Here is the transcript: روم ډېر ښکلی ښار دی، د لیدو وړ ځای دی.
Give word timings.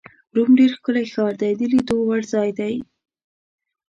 روم 0.35 0.49
ډېر 0.59 0.71
ښکلی 0.77 1.05
ښار 1.13 1.33
دی، 1.41 1.51
د 1.59 1.61
لیدو 1.71 1.97
وړ 2.07 2.21
ځای 2.33 2.49
دی. 2.59 2.75